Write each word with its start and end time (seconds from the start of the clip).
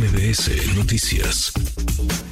MBS 0.00 0.78
Noticias. 0.78 1.52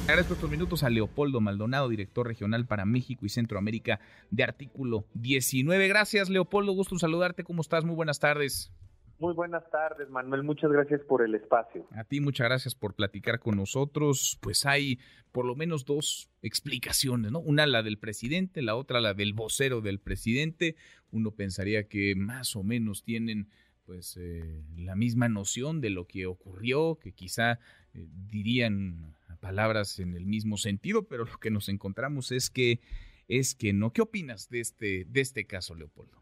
Agradezco 0.07 0.33
estos 0.33 0.49
minutos 0.49 0.81
a 0.81 0.89
Leopoldo 0.89 1.39
Maldonado, 1.39 1.87
director 1.87 2.25
regional 2.25 2.65
para 2.65 2.83
México 2.83 3.27
y 3.27 3.29
Centroamérica 3.29 3.99
de 4.31 4.43
Artículo 4.43 5.05
19. 5.13 5.87
Gracias, 5.87 6.31
Leopoldo. 6.31 6.71
Gusto 6.71 6.95
en 6.95 6.99
saludarte. 6.99 7.43
¿Cómo 7.43 7.61
estás? 7.61 7.85
Muy 7.85 7.93
buenas 7.93 8.19
tardes. 8.19 8.73
Muy 9.19 9.35
buenas 9.35 9.69
tardes, 9.69 10.09
Manuel. 10.09 10.41
Muchas 10.41 10.71
gracias 10.71 11.01
por 11.01 11.21
el 11.21 11.35
espacio. 11.35 11.85
A 11.91 12.05
ti 12.05 12.21
muchas 12.21 12.47
gracias 12.47 12.73
por 12.73 12.95
platicar 12.95 13.39
con 13.39 13.57
nosotros. 13.57 14.39
Pues 14.41 14.65
hay 14.65 14.97
por 15.31 15.45
lo 15.45 15.55
menos 15.55 15.85
dos 15.85 16.31
explicaciones, 16.41 17.31
¿no? 17.31 17.37
Una 17.37 17.67
la 17.67 17.83
del 17.83 17.99
presidente, 17.99 18.63
la 18.63 18.75
otra 18.75 18.99
la 18.99 19.13
del 19.13 19.33
vocero 19.33 19.81
del 19.81 19.99
presidente. 19.99 20.75
Uno 21.11 21.29
pensaría 21.35 21.87
que 21.87 22.15
más 22.15 22.55
o 22.55 22.63
menos 22.63 23.03
tienen 23.03 23.47
pues 23.89 24.17
eh, 24.17 24.61
la 24.77 24.95
misma 24.95 25.29
noción 25.29 25.81
de 25.81 25.89
lo 25.89 26.05
que 26.05 26.27
ocurrió, 26.27 26.99
que 27.01 27.11
quizá 27.11 27.53
eh, 27.95 28.05
dirían 28.29 29.15
palabras 29.41 29.99
en 29.99 30.13
el 30.13 30.27
mismo 30.27 30.57
sentido, 30.57 31.07
pero 31.07 31.25
lo 31.25 31.39
que 31.41 31.49
nos 31.49 31.69
encontramos 31.69 32.31
es 32.31 32.51
que 32.51 32.81
es 33.27 33.55
que 33.55 33.73
no. 33.73 33.91
¿Qué 33.91 34.03
opinas 34.03 34.47
de 34.51 34.59
este 34.59 35.05
de 35.05 35.21
este 35.21 35.47
caso, 35.47 35.73
Leopoldo? 35.73 36.21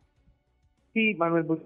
Sí, 0.94 1.14
Manuel, 1.16 1.46
pues 1.46 1.60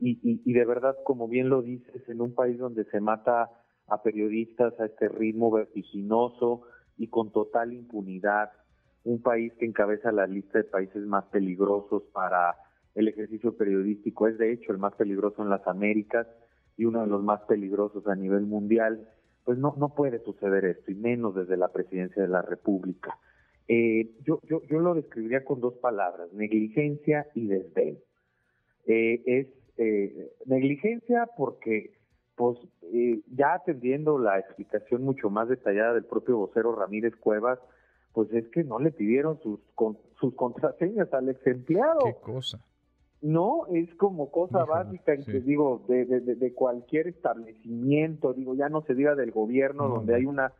y, 0.00 0.18
y, 0.22 0.52
de 0.54 0.64
verdad, 0.64 0.96
como 1.04 1.28
bien 1.28 1.50
lo 1.50 1.60
dices, 1.60 2.08
en 2.08 2.22
un 2.22 2.34
país 2.34 2.56
donde 2.56 2.86
se 2.86 3.00
mata 3.02 3.50
a 3.88 4.02
periodistas 4.02 4.72
a 4.80 4.86
este 4.86 5.10
ritmo 5.10 5.50
vertiginoso 5.50 6.62
y 6.96 7.08
con 7.08 7.30
total 7.30 7.74
impunidad, 7.74 8.52
un 9.04 9.20
país 9.20 9.52
que 9.58 9.66
encabeza 9.66 10.12
la 10.12 10.26
lista 10.26 10.56
de 10.56 10.64
países 10.64 11.04
más 11.04 11.26
peligrosos 11.26 12.04
para 12.14 12.56
el 12.98 13.08
ejercicio 13.08 13.56
periodístico, 13.56 14.26
es 14.26 14.38
de 14.38 14.52
hecho 14.52 14.72
el 14.72 14.78
más 14.78 14.94
peligroso 14.94 15.42
en 15.42 15.50
las 15.50 15.66
Américas 15.66 16.26
y 16.76 16.84
uno 16.84 17.02
de 17.02 17.06
los 17.06 17.22
más 17.22 17.40
peligrosos 17.42 18.06
a 18.08 18.14
nivel 18.16 18.42
mundial, 18.42 19.08
pues 19.44 19.56
no, 19.56 19.74
no 19.78 19.94
puede 19.94 20.18
suceder 20.24 20.64
esto, 20.64 20.90
y 20.90 20.94
menos 20.94 21.34
desde 21.34 21.56
la 21.56 21.68
presidencia 21.68 22.22
de 22.22 22.28
la 22.28 22.42
República. 22.42 23.18
Eh, 23.68 24.10
yo, 24.24 24.40
yo, 24.48 24.62
yo 24.68 24.80
lo 24.80 24.94
describiría 24.94 25.44
con 25.44 25.60
dos 25.60 25.74
palabras, 25.74 26.32
negligencia 26.32 27.26
y 27.34 27.46
desdén. 27.46 27.98
Eh, 28.86 29.22
es 29.26 29.46
eh, 29.76 30.32
negligencia 30.46 31.28
porque, 31.36 31.92
pues, 32.34 32.58
eh, 32.82 33.20
ya 33.30 33.54
atendiendo 33.54 34.18
la 34.18 34.38
explicación 34.38 35.04
mucho 35.04 35.30
más 35.30 35.48
detallada 35.48 35.94
del 35.94 36.04
propio 36.04 36.38
vocero 36.38 36.74
Ramírez 36.74 37.14
Cuevas, 37.16 37.60
pues 38.12 38.32
es 38.32 38.48
que 38.48 38.64
no 38.64 38.80
le 38.80 38.90
pidieron 38.90 39.38
sus, 39.40 39.60
sus 40.18 40.34
contraseñas 40.34 41.12
al 41.12 41.28
ex 41.28 41.46
empleado. 41.46 42.00
¿Qué 42.04 42.16
cosa? 42.20 42.58
No, 43.20 43.66
es 43.72 43.92
como 43.96 44.30
cosa 44.30 44.64
básica 44.64 45.12
en 45.12 45.24
que 45.24 45.40
digo, 45.40 45.84
de, 45.88 46.04
de, 46.04 46.54
cualquier 46.54 47.08
establecimiento, 47.08 48.32
digo, 48.32 48.54
ya 48.54 48.68
no 48.68 48.82
se 48.82 48.94
diga 48.94 49.16
del 49.16 49.32
gobierno, 49.32 49.88
donde 49.88 50.14
hay 50.14 50.24
una 50.24 50.52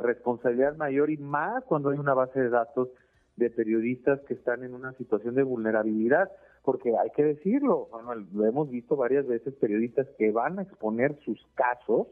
responsabilidad 0.00 0.76
mayor 0.76 1.10
y 1.10 1.18
más 1.18 1.62
cuando 1.64 1.90
hay 1.90 1.98
una 1.98 2.14
base 2.14 2.40
de 2.40 2.48
datos 2.48 2.88
de 3.36 3.50
periodistas 3.50 4.20
que 4.22 4.34
están 4.34 4.64
en 4.64 4.72
una 4.72 4.94
situación 4.94 5.34
de 5.34 5.42
vulnerabilidad 5.42 6.30
porque 6.66 6.96
hay 6.98 7.10
que 7.10 7.22
decirlo, 7.22 7.88
Manuel, 7.92 8.26
lo 8.34 8.44
hemos 8.44 8.68
visto 8.68 8.96
varias 8.96 9.24
veces 9.24 9.54
periodistas 9.54 10.08
que 10.18 10.32
van 10.32 10.58
a 10.58 10.62
exponer 10.62 11.16
sus 11.24 11.40
casos 11.54 12.08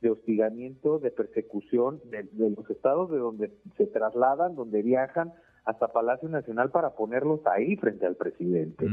de 0.00 0.10
hostigamiento, 0.10 0.98
de 0.98 1.10
persecución 1.10 2.00
de, 2.06 2.26
los 2.32 2.68
estados 2.70 3.10
de 3.10 3.18
donde 3.18 3.52
se 3.76 3.86
trasladan, 3.86 4.54
donde 4.54 4.80
viajan 4.80 5.34
hasta 5.64 5.88
Palacio 5.88 6.28
Nacional 6.28 6.70
para 6.70 6.90
ponerlos 6.90 7.46
ahí 7.46 7.76
frente 7.76 8.06
al 8.06 8.16
presidente. 8.16 8.86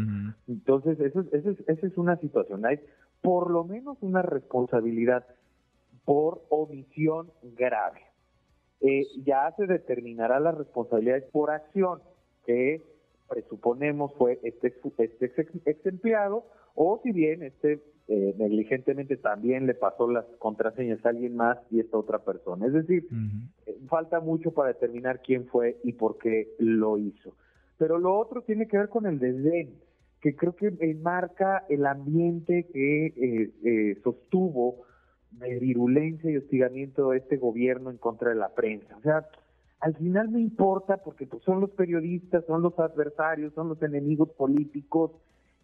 Entonces, 0.48 1.00
eso, 1.00 1.24
eso 1.32 1.52
es, 1.52 1.58
esa 1.68 1.88
es 1.88 1.98
una 1.98 2.18
situación. 2.18 2.66
Hay 2.66 2.80
por 3.22 3.50
lo 3.50 3.64
menos 3.64 3.98
una 4.02 4.22
responsabilidad 4.22 5.26
por 6.06 6.42
omisión 6.50 7.32
grave. 7.58 8.02
Eh, 8.80 9.06
ya 9.26 9.54
se 9.58 9.66
determinará 9.66 10.40
la 10.40 10.52
responsabilidad 10.52 11.24
por 11.32 11.52
acción, 11.52 12.00
que 12.46 12.82
presuponemos 13.28 14.14
fue 14.14 14.40
este, 14.44 14.74
este 14.98 15.26
ex, 15.66 15.86
empleado, 15.86 16.46
o 16.76 17.00
si 17.04 17.12
bien 17.12 17.44
este 17.44 17.82
eh, 18.08 18.36
negligentemente 18.38 19.18
también 19.18 19.66
le 19.66 19.74
pasó 19.74 20.10
las 20.10 20.26
contraseñas 20.40 21.06
a 21.06 21.10
alguien 21.10 21.36
más 21.36 21.58
y 21.72 21.82
esta 21.82 21.98
otra 21.98 22.20
persona. 22.20 22.68
Es 22.68 22.74
decir, 22.74 23.06
falta 23.88 24.20
mucho 24.20 24.52
para 24.52 24.70
determinar 24.70 25.22
quién 25.22 25.46
fue 25.48 25.78
y 25.84 25.94
por 25.94 26.18
qué 26.18 26.56
lo 26.60 26.98
hizo. 26.98 27.36
Pero 27.78 27.98
lo 27.98 28.18
otro 28.18 28.42
tiene 28.42 28.68
que 28.68 28.78
ver 28.78 28.90
con 28.90 29.06
el 29.06 29.20
desdén, 29.20 29.76
que 30.22 30.36
creo 30.36 30.56
que 30.56 30.74
enmarca 30.80 31.66
el 31.70 31.86
ambiente 31.86 32.68
que 32.74 33.52
eh, 33.64 34.00
sostuvo 34.04 34.86
de 35.32 35.60
virulencia 35.60 36.32
y 36.32 36.38
hostigamiento 36.38 37.12
de 37.12 37.18
este 37.18 37.38
gobierno 37.38 37.92
en 37.92 37.98
contra 37.98 38.30
de 38.30 38.36
la 38.36 38.50
prensa. 38.50 38.96
O 38.98 39.02
sea, 39.02 39.28
al 39.80 39.96
final 39.96 40.32
no 40.32 40.40
importa 40.40 40.98
porque 40.98 41.28
pues, 41.28 41.44
son 41.44 41.62
los 41.62 41.70
periodistas, 41.72 42.46
son 42.46 42.62
los 42.62 42.78
adversarios, 42.80 43.54
son 43.54 43.70
los 43.70 43.82
enemigos 43.84 44.30
políticos 44.30 45.12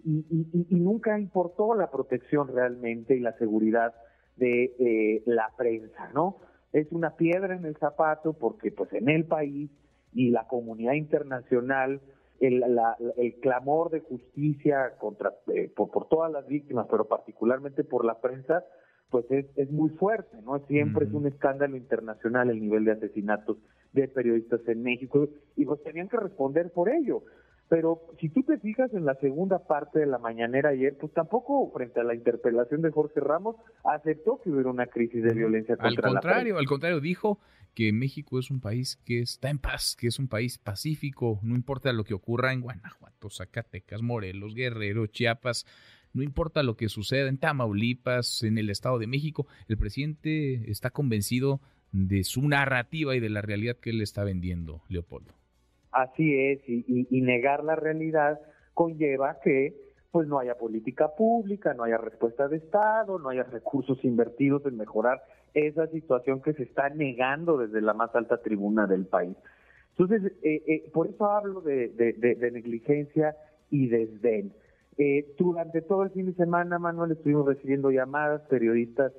y, 0.05 0.57
nunca 0.69 1.17
importó 1.17 1.75
la 1.75 1.89
protección 1.89 2.49
realmente 2.49 3.15
y 3.15 3.19
la 3.21 3.37
seguridad 3.37 3.93
de 4.35 4.75
eh, 4.77 5.23
la 5.25 5.49
prensa, 5.57 6.11
¿no? 6.13 6.37
Es 6.73 6.91
una 6.91 7.15
piedra 7.15 7.55
en 7.55 7.65
el 7.65 7.77
zapato 7.77 8.33
porque 8.33 8.71
pues 8.71 8.91
en 8.93 9.09
el 9.09 9.25
país 9.25 9.71
y 10.13 10.29
la 10.29 10.47
comunidad 10.47 10.93
internacional 10.93 12.01
el, 12.39 12.63
el 13.17 13.35
clamor 13.35 13.89
de 13.91 14.01
justicia 14.01 14.95
contra 14.99 15.33
eh, 15.53 15.71
por, 15.75 15.91
por 15.91 16.09
todas 16.09 16.31
las 16.31 16.47
víctimas, 16.47 16.87
pero 16.89 17.05
particularmente 17.05 17.83
por 17.83 18.03
la 18.03 18.19
prensa, 18.19 18.65
pues 19.09 19.25
es, 19.29 19.45
es 19.55 19.71
muy 19.71 19.89
fuerte, 19.91 20.37
¿no? 20.43 20.59
Siempre 20.67 21.05
es 21.05 21.13
un 21.13 21.27
escándalo 21.27 21.77
internacional 21.77 22.49
el 22.49 22.59
nivel 22.59 22.85
de 22.85 22.93
asesinatos 22.93 23.57
de 23.93 24.07
periodistas 24.07 24.61
en 24.67 24.83
México 24.83 25.29
y 25.55 25.65
pues 25.65 25.81
tenían 25.83 26.09
que 26.09 26.17
responder 26.17 26.71
por 26.71 26.89
ello. 26.89 27.23
Pero 27.73 28.01
si 28.19 28.29
tú 28.29 28.43
te 28.43 28.59
fijas 28.59 28.93
en 28.93 29.03
la 29.03 29.15
segunda 29.15 29.65
parte 29.65 29.97
de 29.97 30.05
la 30.05 30.19
mañanera 30.19 30.69
ayer, 30.69 30.95
pues 30.95 31.11
tampoco 31.11 31.71
frente 31.73 32.01
a 32.01 32.03
la 32.03 32.13
interpelación 32.13 32.83
de 32.83 32.91
Jorge 32.91 33.19
Ramos 33.19 33.55
aceptó 33.83 34.39
que 34.43 34.51
hubiera 34.51 34.69
una 34.69 34.85
crisis 34.85 35.23
de 35.23 35.33
violencia 35.33 35.75
contra 35.75 35.89
al 35.89 36.13
contrario, 36.13 36.53
la 36.53 36.59
Al 36.59 36.67
contrario, 36.67 36.99
dijo 36.99 37.39
que 37.73 37.91
México 37.91 38.37
es 38.37 38.51
un 38.51 38.59
país 38.59 39.01
que 39.03 39.21
está 39.21 39.49
en 39.49 39.57
paz, 39.57 39.95
que 39.99 40.05
es 40.05 40.19
un 40.19 40.27
país 40.27 40.59
pacífico, 40.59 41.39
no 41.41 41.55
importa 41.55 41.91
lo 41.93 42.03
que 42.03 42.13
ocurra 42.13 42.53
en 42.53 42.61
Guanajuato, 42.61 43.31
Zacatecas, 43.31 44.03
Morelos, 44.03 44.53
Guerrero, 44.53 45.07
Chiapas, 45.07 45.65
no 46.13 46.21
importa 46.21 46.61
lo 46.61 46.77
que 46.77 46.89
suceda 46.89 47.27
en 47.27 47.39
Tamaulipas, 47.39 48.43
en 48.43 48.59
el 48.59 48.69
Estado 48.69 48.99
de 48.99 49.07
México, 49.07 49.47
el 49.67 49.79
presidente 49.79 50.69
está 50.69 50.91
convencido 50.91 51.59
de 51.91 52.23
su 52.23 52.47
narrativa 52.47 53.15
y 53.15 53.19
de 53.19 53.31
la 53.31 53.41
realidad 53.41 53.77
que 53.77 53.89
él 53.89 54.01
está 54.01 54.23
vendiendo, 54.23 54.83
Leopoldo. 54.89 55.33
Así 55.93 56.37
es, 56.37 56.59
y, 56.67 57.21
negar 57.21 57.63
la 57.63 57.75
realidad 57.75 58.39
conlleva 58.73 59.39
que 59.43 59.75
pues 60.11 60.27
no 60.27 60.39
haya 60.39 60.55
política 60.57 61.15
pública, 61.15 61.73
no 61.73 61.83
haya 61.83 61.97
respuesta 61.97 62.47
de 62.47 62.57
Estado, 62.57 63.17
no 63.17 63.29
haya 63.29 63.43
recursos 63.43 64.03
invertidos 64.03 64.65
en 64.65 64.77
mejorar 64.77 65.23
esa 65.53 65.87
situación 65.87 66.41
que 66.41 66.53
se 66.53 66.63
está 66.63 66.89
negando 66.89 67.57
desde 67.57 67.81
la 67.81 67.93
más 67.93 68.13
alta 68.15 68.37
tribuna 68.41 68.85
del 68.85 69.05
país. 69.05 69.35
Entonces, 69.97 70.31
eh, 70.43 70.63
eh, 70.67 70.89
por 70.93 71.07
eso 71.07 71.25
hablo 71.25 71.61
de, 71.61 71.89
de 71.89 72.51
negligencia 72.51 73.35
y 73.69 73.87
desdén. 73.87 74.53
Eh, 74.97 75.33
durante 75.37 75.81
todo 75.81 76.03
el 76.03 76.11
fin 76.11 76.27
de 76.27 76.33
semana, 76.33 76.77
Manuel, 76.77 77.11
estuvimos 77.11 77.47
recibiendo 77.47 77.89
llamadas, 77.89 78.41
periodistas 78.43 79.11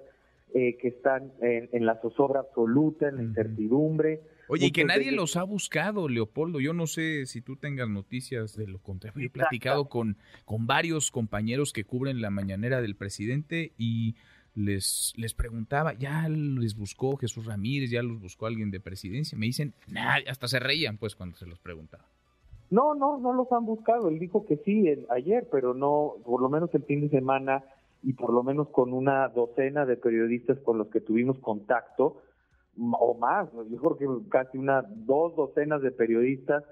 eh, 0.56 0.76
que 0.81 0.88
están 0.88 1.32
en, 1.41 1.84
la 1.84 2.00
zozobra 2.00 2.41
absoluta, 2.41 3.09
en 3.09 3.16
la 3.16 3.22
incertidumbre. 3.25 4.20
Oye, 4.47 4.66
y 4.66 4.70
que 4.70 4.84
nadie 4.84 5.10
los 5.10 5.37
ha 5.37 5.42
buscado, 5.42 6.09
Leopoldo. 6.09 6.60
Yo 6.60 6.72
no 6.72 6.87
sé 6.87 7.26
si 7.26 7.41
tú 7.41 7.56
tengas 7.56 7.88
noticias 7.88 8.56
de 8.56 8.69
lo 8.69 8.78
contrario. 8.78 9.26
He 9.26 9.31
platicado 9.31 9.88
con, 9.88 10.16
con 10.44 10.69
varios 10.69 11.10
compañeros 11.10 11.72
que 11.72 11.82
cubren 11.84 12.20
la 12.20 12.31
mañanera 12.31 12.81
del 12.81 12.94
presidente 12.94 13.72
y 13.76 14.15
les, 14.54 15.12
les 15.16 15.34
preguntaba, 15.34 15.95
ya 15.95 16.28
les 16.28 16.77
buscó 16.77 17.16
Jesús 17.16 17.47
Ramírez, 17.47 17.91
ya 17.91 18.04
los 18.04 18.21
buscó 18.21 18.47
alguien 18.47 18.71
de 18.71 18.80
presidencia. 18.80 19.36
Me 19.36 19.47
dicen, 19.47 19.74
nada, 19.89 20.18
hasta 20.28 20.47
se 20.47 20.60
reían 20.60 20.98
pues 20.98 21.16
cuando 21.16 21.36
se 21.36 21.47
los 21.47 21.59
preguntaba. 21.59 22.04
No, 22.71 22.95
no, 22.95 23.18
no 23.18 23.33
los 23.33 23.51
han 23.53 23.66
buscado. 23.66 24.09
Él 24.09 24.18
dijo 24.18 24.47
que 24.47 24.56
sí 24.59 24.84
ayer, 25.10 25.48
pero 25.51 25.74
no, 25.74 26.15
por 26.24 26.41
lo 26.41 26.48
menos 26.48 26.72
el 26.74 26.84
fin 26.84 27.01
de 27.01 27.09
semana 27.09 27.65
y 28.04 28.12
por 28.12 28.33
lo 28.33 28.42
menos 28.42 28.68
con 28.68 28.92
una 28.92 29.28
docena 29.28 29.86
de 29.86 29.97
periodistas 29.97 30.59
con 30.60 30.77
los 30.77 30.89
que 30.89 31.01
tuvimos 31.01 31.39
contacto, 31.39 32.22
o 32.77 33.15
más, 33.15 33.48
yo 33.71 33.78
creo 33.78 33.97
que 33.97 34.28
casi 34.28 34.59
una, 34.59 34.84
dos 34.89 35.34
docenas 35.36 35.80
de 35.80 35.91
periodistas, 35.91 36.65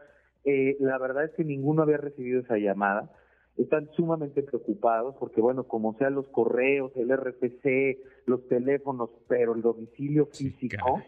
eh, 0.44 0.76
la 0.80 0.98
verdad 0.98 1.24
es 1.24 1.30
que 1.32 1.44
ninguno 1.44 1.82
había 1.82 1.96
recibido 1.96 2.40
esa 2.40 2.58
llamada. 2.58 3.10
Están 3.56 3.88
sumamente 3.92 4.42
preocupados 4.42 5.14
porque, 5.18 5.40
bueno, 5.40 5.64
como 5.64 5.94
sean 5.94 6.14
los 6.14 6.28
correos, 6.28 6.92
el 6.96 7.16
RFC, 7.16 7.98
los 8.26 8.46
teléfonos, 8.48 9.10
pero 9.28 9.54
el 9.54 9.62
domicilio 9.62 10.26
físico, 10.26 11.02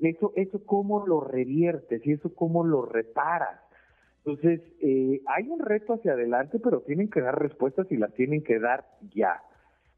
eso, 0.00 0.32
eso 0.36 0.64
cómo 0.64 1.06
lo 1.06 1.20
reviertes 1.20 2.06
y 2.06 2.12
eso 2.12 2.34
cómo 2.34 2.64
lo 2.64 2.86
reparas. 2.86 3.60
Entonces, 4.26 4.60
eh, 4.80 5.22
hay 5.26 5.48
un 5.48 5.60
reto 5.60 5.94
hacia 5.94 6.14
adelante, 6.14 6.58
pero 6.58 6.80
tienen 6.80 7.08
que 7.08 7.20
dar 7.20 7.40
respuestas 7.40 7.86
y 7.90 7.96
las 7.96 8.12
tienen 8.14 8.42
que 8.42 8.58
dar 8.58 8.84
ya. 9.14 9.40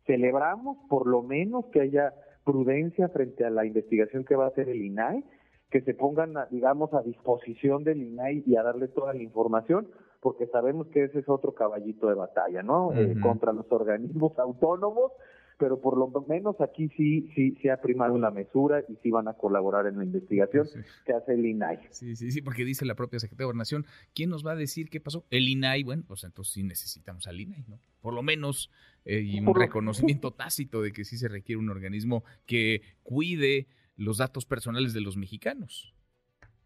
Celebramos 0.07 0.77
por 0.91 1.07
lo 1.07 1.23
menos 1.23 1.65
que 1.73 1.81
haya 1.81 2.13
prudencia 2.45 3.09
frente 3.09 3.47
a 3.47 3.51
la 3.51 3.65
investigación 3.65 4.27
que 4.27 4.37
va 4.37 4.45
a 4.45 4.49
hacer 4.49 4.69
el 4.69 4.83
INAI, 4.83 5.25
que 5.71 5.81
se 5.81 5.95
pongan, 5.95 6.35
digamos, 6.51 6.93
a 6.93 7.01
disposición 7.03 7.85
del 7.85 8.03
INAI 8.03 8.43
y 8.47 8.57
a 8.57 8.63
darle 8.63 8.89
toda 8.89 9.15
la 9.15 9.23
información, 9.23 9.89
porque 10.21 10.47
sabemos 10.49 10.89
que 10.89 11.05
ese 11.05 11.21
es 11.21 11.29
otro 11.31 11.55
caballito 11.55 12.09
de 12.09 12.15
batalla, 12.15 12.63
¿no? 12.63 12.93
Eh, 12.93 13.17
contra 13.23 13.55
los 13.55 13.71
organismos 13.73 14.39
autónomos 14.39 15.13
pero 15.59 15.81
por 15.81 15.99
lo 15.99 16.09
menos 16.29 16.61
aquí 16.61 16.89
sí 16.97 17.31
sí 17.35 17.57
se 17.61 17.71
ha 17.71 17.81
primado 17.81 18.17
la 18.19 18.31
mesura 18.31 18.83
y 18.89 18.97
sí 19.03 19.11
van 19.11 19.29
a 19.29 19.35
colaborar 19.35 19.87
en 19.87 19.99
la 19.99 20.05
investigación 20.05 20.67
que 21.05 21.13
hace 21.13 21.35
el 21.35 21.45
INAI. 21.45 21.81
Sí, 21.91 22.17
sí, 22.17 22.31
sí, 22.31 22.43
porque 22.43 22.65
dice 22.65 22.87
la 22.87 22.95
propia 22.95 23.19
Secretaría 23.19 23.45
de 23.45 23.47
Gobernación, 23.47 23.87
¿quién 24.15 24.31
nos 24.31 24.47
va 24.47 24.53
a 24.53 24.57
decir 24.57 24.89
qué 24.89 25.01
pasó? 25.01 25.25
El 25.31 25.49
INAI, 25.49 25.83
bueno, 25.83 26.05
pues 26.07 26.25
entonces 26.25 26.55
sí 26.55 26.63
necesitamos 26.63 27.27
al 27.27 27.41
INAI, 27.41 27.65
¿no? 27.69 27.79
Por 28.01 28.15
lo 28.15 28.23
menos 28.23 28.71
eh, 29.05 29.21
y 29.21 29.41
un 29.41 29.55
reconocimiento 29.55 30.33
tácito 30.33 30.81
de 30.81 30.93
que 30.93 31.05
sí 31.05 31.17
se 31.19 31.29
requiere 31.29 31.59
un 31.59 31.71
organismo 31.71 32.25
que 32.47 32.83
cuide 33.03 33.67
los 33.97 34.19
datos 34.19 34.47
personales 34.47 34.95
de 34.95 35.01
los 35.01 35.17
mexicanos. 35.17 35.93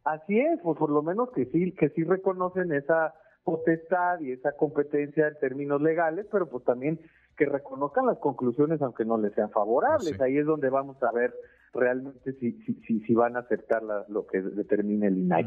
Así 0.05 0.39
es, 0.39 0.61
pues 0.63 0.77
por 0.79 0.91
lo 0.91 1.03
menos 1.03 1.31
que 1.31 1.47
sí 1.47 1.73
que 1.73 1.89
sí 1.91 2.05
reconocen 2.05 2.73
esa 2.73 3.15
potestad 3.45 4.21
y 4.21 4.33
esa 4.33 4.53
competencia 4.53 5.29
en 5.29 5.39
términos 5.39 5.81
legales, 5.83 6.27
pero 6.31 6.49
pues 6.49 6.65
también 6.65 7.01
que 7.37 7.47
reconozcan 7.47 8.07
las 8.07 8.19
conclusiones 8.19 8.81
aunque 8.83 9.05
no 9.05 9.19
les 9.19 9.33
sean 9.35 9.51
favorables. 9.51 10.21
Ahí 10.21 10.39
es 10.39 10.47
donde 10.47 10.69
vamos 10.69 11.03
a 11.03 11.11
ver 11.13 11.35
realmente 11.73 12.35
si, 12.39 12.53
si, 12.65 13.01
si, 13.01 13.15
van 13.15 13.37
a 13.37 13.41
aceptar 13.41 13.83
lo 14.09 14.27
que 14.27 14.43
determine 14.43 15.07
el 15.07 15.19
INAI. 15.19 15.47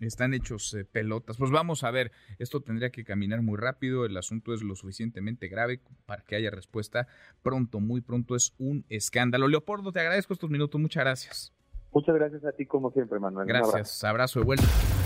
Están 0.00 0.32
hechos 0.32 0.72
eh, 0.74 0.84
pelotas. 0.84 1.36
Pues 1.38 1.50
vamos 1.50 1.82
a 1.82 1.90
ver, 1.90 2.12
esto 2.38 2.60
tendría 2.60 2.90
que 2.90 3.04
caminar 3.04 3.42
muy 3.42 3.56
rápido, 3.56 4.04
el 4.04 4.16
asunto 4.16 4.54
es 4.54 4.62
lo 4.62 4.76
suficientemente 4.76 5.48
grave 5.48 5.80
para 6.06 6.22
que 6.22 6.36
haya 6.36 6.50
respuesta 6.50 7.08
pronto, 7.42 7.80
muy 7.80 8.00
pronto, 8.00 8.36
es 8.36 8.54
un 8.58 8.84
escándalo. 8.88 9.48
Leopoldo, 9.48 9.90
te 9.90 10.00
agradezco 10.00 10.32
estos 10.32 10.50
minutos, 10.50 10.80
muchas 10.80 11.02
gracias. 11.02 11.52
Muchas 11.92 12.14
gracias 12.14 12.44
a 12.44 12.52
ti 12.52 12.66
como 12.66 12.92
siempre, 12.92 13.18
Manuel. 13.18 13.48
Gracias, 13.48 14.04
abrazo. 14.04 14.06
abrazo 14.06 14.40
de 14.40 14.46
vuelta. 14.46 15.05